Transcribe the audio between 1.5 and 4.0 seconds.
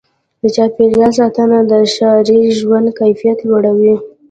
د ښاري ژوند کیفیت لوړوي.